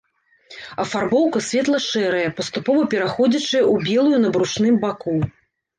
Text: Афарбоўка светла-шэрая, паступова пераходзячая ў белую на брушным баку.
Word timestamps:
Афарбоўка 0.83 1.43
светла-шэрая, 1.49 2.33
паступова 2.41 2.81
пераходзячая 2.95 3.65
ў 3.73 3.87
белую 3.93 4.17
на 4.27 4.35
брушным 4.37 4.75
баку. 4.87 5.17